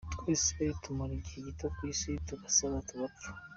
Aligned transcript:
Twese 0.13 0.61
tumara 0.81 1.13
igihe 1.19 1.39
gito 1.47 1.65
ku 1.75 1.81
isi 1.93 2.11
tugasaza, 2.27 2.79
tugapfa. 2.87 3.27